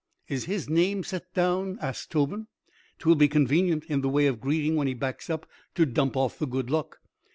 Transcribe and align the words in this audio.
"Is 0.27 0.45
his 0.45 0.67
name 0.67 1.03
set 1.03 1.31
down?" 1.35 1.77
asks 1.79 2.07
Tobin. 2.07 2.47
"'Twill 2.97 3.13
be 3.13 3.27
convenient 3.27 3.83
in 3.83 4.01
the 4.01 4.09
way 4.09 4.25
of 4.25 4.41
greeting 4.41 4.75
when 4.75 4.87
he 4.87 4.95
backs 4.95 5.29
up 5.29 5.45
to 5.75 5.85
dump 5.85 6.17
off 6.17 6.39
the 6.39 6.47
good 6.47 6.71
luck." 6.71 7.01